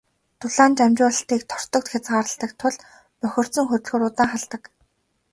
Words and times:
Дулаан 0.39 0.71
дамжуулалтыг 0.79 1.41
тортог 1.51 1.83
хязгаарладаг 1.91 2.51
тул 2.61 2.75
бохирдсон 3.19 3.65
хөдөлгүүр 3.67 4.03
удаан 4.07 4.29
халдаг. 4.31 4.61